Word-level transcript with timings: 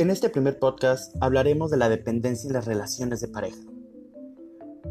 En 0.00 0.08
este 0.08 0.30
primer 0.30 0.58
podcast 0.58 1.14
hablaremos 1.20 1.70
de 1.70 1.76
la 1.76 1.90
dependencia 1.90 2.48
y 2.48 2.54
las 2.54 2.64
relaciones 2.64 3.20
de 3.20 3.28
pareja. 3.28 3.60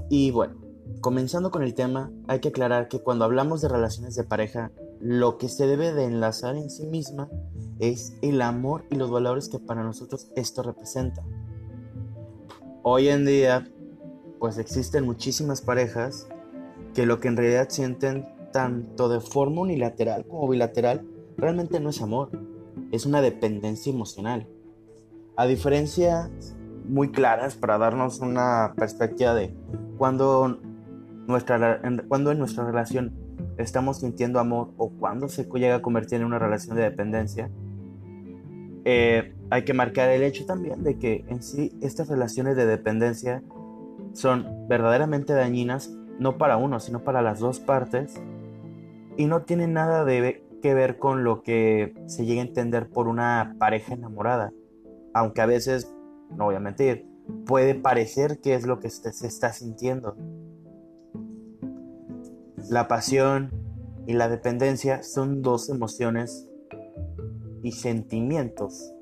Y 0.08 0.30
bueno, 0.30 0.62
comenzando 1.02 1.50
con 1.50 1.64
el 1.64 1.74
tema, 1.74 2.12
hay 2.28 2.42
que 2.42 2.50
aclarar 2.50 2.89
que 2.89 3.00
cuando 3.00 3.26
hablamos 3.26 3.62
de 3.62 3.70
relaciones 3.70 4.14
de 4.14 4.24
pareja, 4.24 4.72
lo 5.00 5.40
que 5.40 5.50
se 5.50 5.66
debe 5.66 5.94
de 5.94 6.04
enlazar 6.04 6.58
en 6.58 6.70
sí 6.70 6.86
misma 6.86 7.27
es 7.80 8.14
el 8.22 8.40
amor 8.40 8.86
y 8.91 8.98
los 8.98 9.09
valores 9.09 9.50
que 9.50 9.58
para 9.58 9.84
nosotros 9.84 10.30
esto 10.36 10.62
representa. 10.62 11.23
Hoy 12.84 13.07
en 13.07 13.26
día, 13.26 13.68
pues 14.38 14.60
existen 14.60 15.05
muchísimas 15.05 15.62
parejas 15.62 16.28
que 16.94 17.07
lo 17.07 17.20
que 17.20 17.30
en 17.30 17.38
realidad 17.38 17.70
sienten 17.70 18.28
tanto 18.54 19.10
de 19.10 19.21
forma 19.21 19.62
unilateral 19.62 20.28
como 20.28 20.48
bilateral 20.48 21.04
realmente 21.35 21.80
no 21.80 21.90
es 21.90 21.99
amor, 21.99 22.30
es 22.91 23.07
una 23.07 23.23
dependencia 23.23 23.91
emocional. 23.91 24.48
A 25.39 25.48
diferencias 25.48 26.53
muy 26.84 27.13
claras 27.13 27.55
para 27.55 27.77
darnos 27.77 28.20
una 28.20 28.73
perspectiva 28.75 29.34
de 29.34 29.55
cuando, 29.98 30.59
nuestra, 31.27 31.81
cuando 32.09 32.34
en 32.34 32.39
nuestra 32.39 32.65
relación 32.65 33.13
estamos 33.57 34.02
sintiendo 34.02 34.41
amor 34.41 34.73
o 34.75 34.89
cuando 34.89 35.29
se 35.29 35.45
llega 35.45 35.75
a 35.75 35.81
convertir 35.81 36.20
en 36.20 36.25
una 36.25 36.39
relación 36.39 36.75
de 36.75 36.81
dependencia, 36.81 37.49
eh, 38.84 39.34
hay 39.49 39.63
que 39.63 39.73
marcar 39.73 40.09
el 40.09 40.23
hecho 40.23 40.45
también 40.45 40.84
de 40.84 40.98
que 40.98 41.23
en 41.29 41.41
sí 41.41 41.71
estas 41.79 42.09
relaciones 42.09 42.57
de 42.57 42.65
dependencia 42.65 43.41
son 44.12 44.67
verdaderamente 44.67 45.31
dañinas 45.31 45.90
no 46.20 46.37
para 46.37 46.57
uno, 46.57 46.81
sino 46.81 47.05
para 47.05 47.21
las 47.21 47.40
dos 47.40 47.62
partes 47.62 48.21
y 49.15 49.26
no 49.26 49.43
tienen 49.43 49.71
nada 49.71 50.05
que 50.05 50.73
ver 50.73 50.99
con 50.99 51.23
lo 51.23 51.43
que 51.43 51.95
se 52.07 52.26
llega 52.26 52.41
a 52.41 52.45
entender 52.45 52.90
por 52.90 53.07
una 53.07 53.55
pareja 53.57 53.93
enamorada. 53.93 54.51
Aunque 55.13 55.41
a 55.41 55.46
veces, 55.46 55.91
no 56.29 56.46
voy 56.46 56.55
a 56.55 56.60
mentir, 56.60 57.07
puede 57.46 57.76
parecer 57.76 58.40
que 58.40 58.55
es 58.55 58.65
lo 58.65 58.79
que 58.79 58.90
se 58.90 59.27
está 59.27 59.54
sintiendo. 59.54 60.15
La 62.70 62.88
pasión 62.88 63.52
y 64.06 64.13
la 64.13 64.30
dependencia 64.30 65.03
son 65.03 65.41
dos 65.41 65.69
emociones 65.69 66.47
y 67.63 67.72
sentimientos 67.72 68.94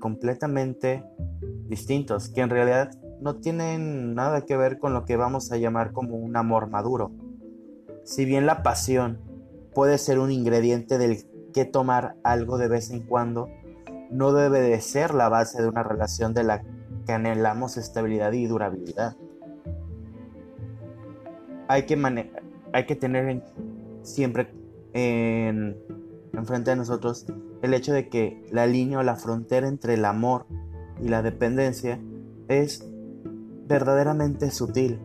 completamente 0.00 1.04
distintos 1.68 2.28
que 2.28 2.40
en 2.40 2.50
realidad 2.50 2.90
no 3.20 3.36
tienen 3.36 4.14
nada 4.14 4.44
que 4.44 4.56
ver 4.56 4.78
con 4.78 4.92
lo 4.92 5.04
que 5.04 5.16
vamos 5.16 5.52
a 5.52 5.56
llamar 5.56 5.92
como 5.92 6.16
un 6.16 6.36
amor 6.36 6.68
maduro. 6.68 7.12
Si 8.04 8.24
bien 8.24 8.46
la 8.46 8.62
pasión 8.64 9.20
puede 9.74 9.98
ser 9.98 10.18
un 10.18 10.32
ingrediente 10.32 10.98
del 10.98 11.24
que 11.54 11.64
tomar 11.64 12.16
algo 12.24 12.58
de 12.58 12.68
vez 12.68 12.90
en 12.90 13.06
cuando, 13.06 13.48
no 14.12 14.32
debe 14.32 14.60
de 14.60 14.80
ser 14.80 15.14
la 15.14 15.28
base 15.28 15.60
de 15.60 15.68
una 15.68 15.82
relación 15.82 16.34
de 16.34 16.44
la 16.44 16.62
que 17.06 17.12
anhelamos 17.12 17.76
estabilidad 17.76 18.32
y 18.32 18.46
durabilidad. 18.46 19.16
Hay 21.68 21.86
que, 21.86 21.96
tener 22.96 23.42
siempre 24.02 24.52
en, 24.92 25.76
de 26.32 26.76
nosotros 26.76 27.26
el 27.62 27.74
hecho 27.74 27.94
de 27.94 28.08
que 28.08 28.44
la 28.50 28.66
línea 28.66 28.98
o 28.98 29.02
la 29.02 29.16
frontera 29.16 29.68
entre 29.68 29.94
el 29.94 30.04
amor 30.04 30.46
y 31.00 31.08
la 31.08 31.22
dependencia 31.22 31.98
es 32.48 32.86
verdaderamente 33.66 34.50
sutil, 34.50 34.98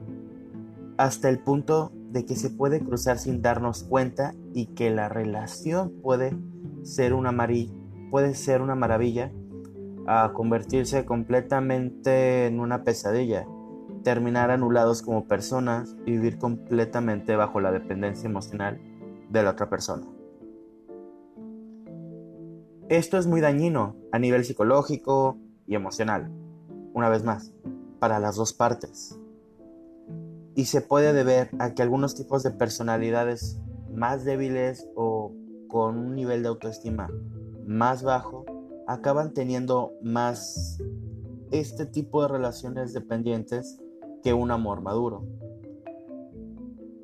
hasta 0.97 1.29
el 1.29 1.39
punto 1.39 1.93
de 2.11 2.25
que 2.25 2.35
se 2.35 2.49
puede 2.49 2.81
cruzar 2.81 3.17
sin 3.17 3.41
darnos 3.41 3.83
cuenta 3.83 4.33
y 4.53 4.67
que 4.67 4.89
la 4.89 5.07
relación 5.07 5.93
puede 6.01 6.35
ser 6.83 7.13
una, 7.13 7.31
puede 8.09 8.33
ser 8.33 8.61
una 8.61 8.75
maravilla 8.75 9.31
a 10.07 10.31
convertirse 10.33 11.05
completamente 11.05 12.47
en 12.47 12.59
una 12.59 12.83
pesadilla, 12.83 13.45
terminar 14.03 14.51
anulados 14.51 15.01
como 15.01 15.27
personas 15.27 15.95
y 16.05 16.11
vivir 16.11 16.37
completamente 16.37 17.35
bajo 17.35 17.59
la 17.59 17.71
dependencia 17.71 18.29
emocional 18.29 18.79
de 19.29 19.43
la 19.43 19.51
otra 19.51 19.69
persona. 19.69 20.07
Esto 22.89 23.17
es 23.17 23.27
muy 23.27 23.41
dañino 23.41 23.95
a 24.13 24.19
nivel 24.19 24.45
psicológico 24.45 25.37
y 25.65 25.75
emocional, 25.75 26.31
una 26.93 27.09
vez 27.09 27.23
más, 27.23 27.53
para 27.99 28.19
las 28.19 28.37
dos 28.37 28.53
partes 28.53 29.19
y 30.57 30.65
se 30.65 30.81
puede 30.81 31.13
deber 31.13 31.51
a 31.59 31.75
que 31.75 31.83
algunos 31.83 32.15
tipos 32.15 32.41
de 32.41 32.49
personalidades 32.49 33.61
más 33.93 34.25
débiles 34.25 34.89
o 34.95 35.31
con 35.67 35.99
un 35.99 36.15
nivel 36.15 36.41
de 36.41 36.49
autoestima 36.49 37.11
más 37.67 38.01
bajo 38.01 38.45
acaban 38.87 39.33
teniendo 39.33 39.91
más 40.01 40.81
este 41.51 41.85
tipo 41.85 42.21
de 42.21 42.29
relaciones 42.29 42.93
dependientes 42.93 43.79
que 44.23 44.33
un 44.33 44.51
amor 44.51 44.81
maduro. 44.81 45.25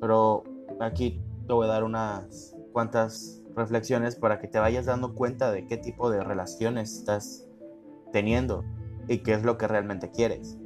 Pero 0.00 0.44
aquí 0.80 1.22
te 1.46 1.52
voy 1.52 1.66
a 1.66 1.70
dar 1.70 1.84
unas 1.84 2.56
cuantas 2.72 3.42
reflexiones 3.54 4.16
para 4.16 4.40
que 4.40 4.48
te 4.48 4.58
vayas 4.58 4.86
dando 4.86 5.14
cuenta 5.14 5.52
de 5.52 5.66
qué 5.66 5.76
tipo 5.76 6.10
de 6.10 6.24
relaciones 6.24 6.98
estás 6.98 7.46
teniendo 8.10 8.64
y 9.06 9.18
qué 9.18 9.34
es 9.34 9.44
lo 9.44 9.58
que 9.58 9.68
realmente 9.68 10.10
quieres. 10.10 10.58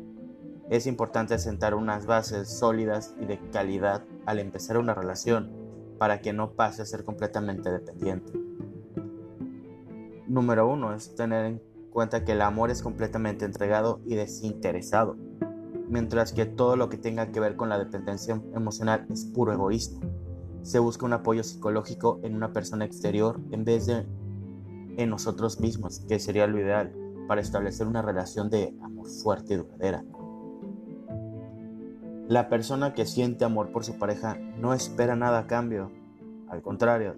Es 0.71 0.87
importante 0.87 1.39
sentar 1.39 1.75
unas 1.75 2.07
bases 2.07 2.49
sólidas 2.49 3.17
y 3.21 3.27
de 3.27 3.41
calidad 3.51 4.05
al 4.27 4.39
empezar 4.39 4.79
una 4.79 4.95
relación 4.95 5.51
para 5.99 6.21
que 6.21 6.33
no 6.33 6.53
pase 6.53 6.83
a 6.83 6.87
ser 6.87 7.03
completamente 7.03 7.71
dependiente. 7.71 8.48
Número 10.39 10.69
uno 10.69 10.95
es 10.95 11.17
tener 11.17 11.47
en 11.47 11.63
cuenta 11.91 12.25
que 12.25 12.31
el 12.31 12.43
amor 12.43 12.71
es 12.71 12.81
completamente 12.81 13.45
entregado 13.45 14.01
y 14.07 14.15
desinteresado, 14.15 15.17
mientras 15.89 16.33
que 16.33 16.47
todo 16.47 16.77
lo 16.77 16.89
que 16.89 16.97
tenga 16.97 17.33
que 17.33 17.41
ver 17.41 17.57
con 17.57 17.69
la 17.69 17.77
dependencia 17.77 18.41
emocional 18.55 19.05
es 19.11 19.25
puro 19.25 19.53
egoísmo. 19.53 19.99
Se 20.63 20.79
busca 20.79 21.07
un 21.07 21.13
apoyo 21.13 21.43
psicológico 21.43 22.21
en 22.23 22.37
una 22.37 22.53
persona 22.53 22.85
exterior 22.85 23.41
en 23.51 23.65
vez 23.65 23.87
de 23.87 24.07
en 24.97 25.11
nosotros 25.11 25.59
mismos, 25.59 26.05
que 26.07 26.21
sería 26.21 26.47
lo 26.47 26.61
ideal 26.61 26.95
para 27.27 27.41
establecer 27.41 27.89
una 27.89 28.03
relación 28.03 28.49
de 28.49 28.79
amor 28.81 29.09
fuerte 29.09 29.55
y 29.55 29.57
duradera. 29.57 30.05
La 32.29 32.49
persona 32.49 32.95
que 32.95 33.07
siente 33.07 33.45
amor 33.45 33.73
por 33.73 33.85
su 33.85 33.99
pareja 33.99 34.37
no 34.57 34.73
espera 34.73 35.17
nada 35.17 35.41
a 35.41 35.47
cambio, 35.49 35.91
al 36.49 36.63
contrario, 36.63 37.17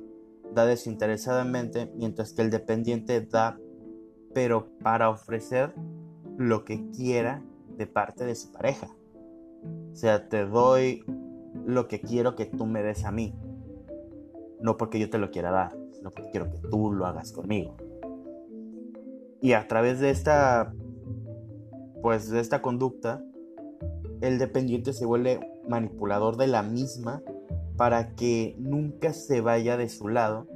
da 0.55 0.66
desinteresadamente, 0.66 1.91
mientras 1.97 2.33
que 2.33 2.43
el 2.43 2.50
dependiente 2.50 3.21
da, 3.21 3.59
pero 4.34 4.69
para 4.83 5.11
ofrecer 5.11 5.75
lo 6.37 6.65
que 6.65 6.91
quiera 6.91 7.43
de 7.77 7.87
parte 7.87 8.25
de 8.25 8.34
su 8.34 8.53
pareja. 8.53 8.88
O 9.93 9.97
sea, 9.97 10.28
te 10.28 10.47
doy 10.47 11.05
lo 11.66 11.88
que 11.88 12.00
quiero 12.00 12.37
que 12.37 12.47
tú 12.47 12.66
me 12.66 12.83
des 12.83 13.05
a 13.05 13.12
mí, 13.12 13.34
no 14.61 14.77
porque 14.77 14.99
yo 14.99 15.11
te 15.11 15.19
lo 15.19 15.31
quiera 15.31 15.50
dar, 15.50 15.77
sino 15.93 16.11
porque 16.11 16.31
quiero 16.31 16.50
que 16.50 16.59
tú 16.71 16.93
lo 16.93 17.06
hagas 17.06 17.32
conmigo. 17.32 17.77
Y 19.41 19.53
a 19.55 19.67
través 19.69 20.00
de 20.00 20.11
esta, 20.11 20.72
pues 22.03 22.31
de 22.31 22.41
esta 22.41 22.61
conducta, 22.61 23.25
el 24.21 24.38
dependiente 24.38 24.93
se 24.93 25.06
vuelve 25.06 25.41
manipulador 25.69 26.37
de 26.37 26.47
la 26.47 26.62
misma 26.62 27.22
para 27.80 28.14
que 28.14 28.54
nunca 28.58 29.14
se 29.14 29.41
vaya 29.41 29.78
de 29.78 29.88
su 29.88 30.08
lado, 30.08 30.46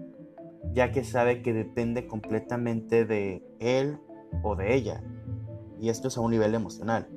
ya 0.74 0.92
que 0.92 1.04
sabe 1.04 1.40
que 1.40 1.54
depende 1.54 2.06
completamente 2.06 3.06
de 3.06 3.42
él 3.60 3.98
o 4.42 4.56
de 4.56 4.74
ella. 4.74 5.02
Y 5.80 5.88
esto 5.88 6.08
es 6.08 6.18
a 6.18 6.20
un 6.20 6.32
nivel 6.32 6.54
emocional. 6.54 7.08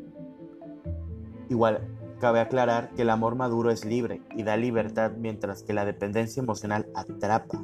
Igual, 1.50 1.90
cabe 2.22 2.40
aclarar 2.40 2.92
que 2.92 3.02
el 3.02 3.10
amor 3.10 3.36
maduro 3.36 3.70
es 3.70 3.84
libre 3.84 4.22
y 4.34 4.44
da 4.44 4.56
libertad, 4.56 5.12
mientras 5.18 5.64
que 5.64 5.74
la 5.74 5.84
dependencia 5.84 6.42
emocional 6.42 6.88
atrapa. 6.96 7.62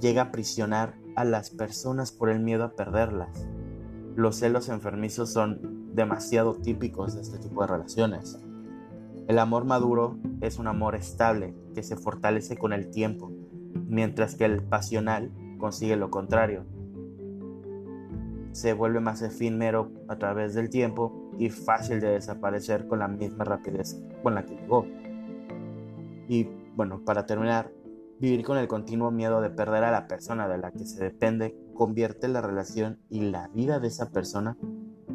Llega 0.00 0.22
a 0.22 0.30
prisionar 0.30 0.94
a 1.16 1.24
las 1.24 1.50
personas 1.50 2.12
por 2.12 2.30
el 2.30 2.38
miedo 2.38 2.62
a 2.62 2.76
perderlas. 2.76 3.48
Los 4.14 4.36
celos 4.36 4.68
enfermizos 4.68 5.32
son 5.32 5.90
demasiado 5.92 6.54
típicos 6.54 7.16
de 7.16 7.22
este 7.22 7.40
tipo 7.40 7.62
de 7.62 7.66
relaciones. 7.66 8.38
El 9.28 9.40
amor 9.40 9.64
maduro 9.64 10.18
es 10.40 10.60
un 10.60 10.68
amor 10.68 10.94
estable 10.94 11.52
que 11.74 11.82
se 11.82 11.96
fortalece 11.96 12.56
con 12.56 12.72
el 12.72 12.90
tiempo, 12.90 13.32
mientras 13.88 14.36
que 14.36 14.44
el 14.44 14.62
pasional 14.62 15.32
consigue 15.58 15.96
lo 15.96 16.10
contrario. 16.10 16.64
Se 18.52 18.72
vuelve 18.72 19.00
más 19.00 19.22
efímero 19.22 19.90
a 20.06 20.16
través 20.16 20.54
del 20.54 20.70
tiempo 20.70 21.32
y 21.38 21.50
fácil 21.50 22.00
de 22.00 22.10
desaparecer 22.10 22.86
con 22.86 23.00
la 23.00 23.08
misma 23.08 23.44
rapidez 23.44 24.00
con 24.22 24.36
la 24.36 24.46
que 24.46 24.54
llegó. 24.54 24.86
Y 26.28 26.48
bueno, 26.76 27.04
para 27.04 27.26
terminar, 27.26 27.72
vivir 28.20 28.44
con 28.44 28.58
el 28.58 28.68
continuo 28.68 29.10
miedo 29.10 29.40
de 29.40 29.50
perder 29.50 29.82
a 29.82 29.90
la 29.90 30.06
persona 30.06 30.46
de 30.46 30.58
la 30.58 30.70
que 30.70 30.86
se 30.86 31.02
depende 31.02 31.56
convierte 31.74 32.28
la 32.28 32.42
relación 32.42 33.00
y 33.10 33.22
la 33.22 33.48
vida 33.48 33.80
de 33.80 33.88
esa 33.88 34.10
persona 34.10 34.56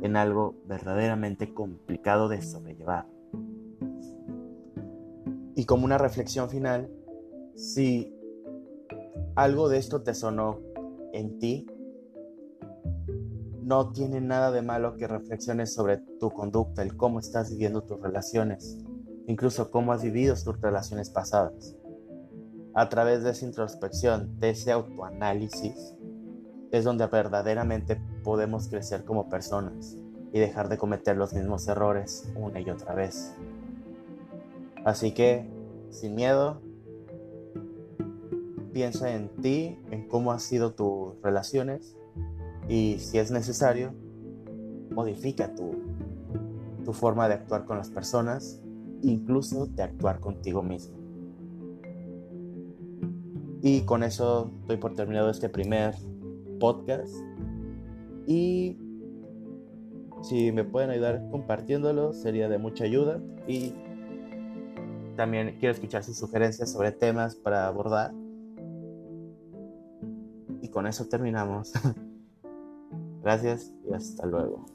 en 0.02 0.18
algo 0.18 0.56
verdaderamente 0.66 1.54
complicado 1.54 2.28
de 2.28 2.42
sobrellevar. 2.42 3.21
Y 5.56 5.66
como 5.66 5.86
una 5.86 5.98
reflexión 5.98 6.50
final, 6.50 6.90
si 7.56 8.16
algo 9.36 9.70
de 9.70 9.78
esto 9.78 10.02
te 10.02 10.14
sonó 10.14 10.60
en 11.14 11.40
ti, 11.40 11.68
no 13.62 13.92
tiene 13.92 14.20
nada 14.20 14.52
de 14.52 14.62
malo 14.62 14.98
que 14.98 15.08
reflexiones 15.08 15.74
sobre 15.74 15.98
tu 16.20 16.32
conducta, 16.32 16.82
el 16.82 16.98
cómo 16.98 17.20
estás 17.20 17.52
viviendo 17.52 17.84
tus 17.84 18.02
relaciones, 18.02 18.78
incluso 19.28 19.72
cómo 19.72 19.94
has 19.94 20.04
vivido 20.04 20.36
tus 20.36 20.60
relaciones 20.60 21.10
pasadas. 21.10 21.76
A 22.74 22.90
través 22.90 23.24
de 23.24 23.32
esa 23.32 23.46
introspección, 23.46 24.40
de 24.40 24.52
ese 24.52 24.72
autoanálisis, 24.72 25.96
es 26.72 26.84
donde 26.84 27.06
verdaderamente 27.08 28.02
podemos 28.24 28.68
crecer 28.68 29.04
como 29.04 29.30
personas 29.30 29.98
y 30.34 30.40
dejar 30.40 30.70
de 30.70 30.78
cometer 30.78 31.18
los 31.18 31.34
mismos 31.34 31.68
errores 31.68 32.32
una 32.36 32.62
y 32.62 32.70
otra 32.70 32.96
vez. 32.96 33.36
Así 34.84 35.14
que, 35.14 35.48
sin 35.90 36.16
miedo, 36.16 36.62
piensa 38.74 39.14
en 39.14 39.30
ti, 39.42 39.78
en 39.92 40.08
cómo 40.08 40.32
han 40.32 40.40
sido 40.40 40.74
tus 40.74 41.22
relaciones 41.22 41.96
y 42.68 42.98
si 43.00 43.18
es 43.18 43.32
necesario, 43.32 43.94
modifica 44.92 45.54
tu, 45.56 45.76
tu 46.86 46.94
forma 46.94 47.28
de 47.28 47.36
actuar 47.36 47.66
con 47.66 47.78
las 47.78 47.90
personas, 47.90 48.62
incluso 49.02 49.66
de 49.68 49.84
actuar 49.84 50.20
contigo 50.20 50.64
mismo. 50.64 50.96
Y 53.62 53.82
con 53.82 54.04
eso 54.04 54.52
doy 54.68 54.78
por 54.78 54.96
terminado 54.96 55.30
este 55.30 55.50
primer 55.50 55.96
podcast. 56.60 57.14
Y 58.26 58.78
si 60.24 60.52
me 60.52 60.64
pueden 60.64 60.90
ayudar 60.90 61.28
compartiéndolo, 61.30 62.14
sería 62.14 62.50
de 62.50 62.58
mucha 62.58 62.86
ayuda. 62.86 63.22
Y 63.48 63.74
también 65.22 65.56
quiero 65.60 65.72
escuchar 65.76 66.04
sus 66.04 66.18
sugerencias 66.18 66.72
sobre 66.72 66.92
temas 66.92 67.36
para 67.36 67.68
abordar. 67.68 68.12
Y 70.64 70.68
con 70.70 70.88
eso 70.88 71.08
terminamos. 71.10 71.74
Gracias 73.22 73.72
y 73.88 73.94
hasta 73.94 74.26
luego. 74.26 74.66